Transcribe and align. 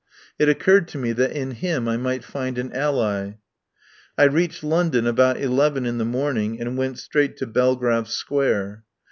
It 0.39 0.49
occurred 0.49 0.87
to 0.87 0.97
me 0.97 1.11
that 1.11 1.31
in 1.31 1.51
him 1.51 1.87
I 1.87 1.95
might 1.95 2.23
find 2.23 2.57
an 2.57 2.73
ally. 2.73 3.33
I 4.17 4.23
reached 4.23 4.63
London 4.63 5.05
about 5.05 5.37
eleven 5.39 5.85
in 5.85 5.99
the 5.99 6.05
morn 6.05 6.37
ing, 6.37 6.59
and 6.59 6.75
went 6.75 6.97
straight 6.97 7.37
to 7.37 7.45
Belgrave 7.45 8.07
Square. 8.07 8.83